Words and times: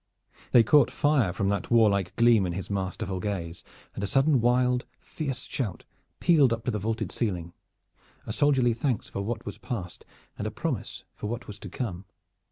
They 0.51 0.63
caught 0.63 0.89
fire 0.89 1.31
from 1.31 1.49
that 1.49 1.69
warlike 1.69 2.15
gleam 2.15 2.47
in 2.47 2.53
his 2.53 2.71
masterful 2.71 3.19
gaze, 3.19 3.63
and 3.93 4.03
a 4.03 4.07
sudden 4.07 4.41
wild, 4.41 4.83
fierce 4.99 5.43
shout 5.43 5.85
pealed 6.19 6.51
up 6.51 6.63
to 6.65 6.71
the 6.71 6.79
vaulted 6.79 7.11
ceiling, 7.11 7.53
a 8.25 8.33
soldierly 8.33 8.73
thanks 8.73 9.07
for 9.09 9.21
what 9.21 9.45
was 9.45 9.59
passed 9.59 10.03
and 10.39 10.47
a 10.47 10.49
promise 10.49 11.03
for 11.13 11.27
what 11.27 11.45
was 11.45 11.59
to 11.59 11.69
come. 11.69 12.05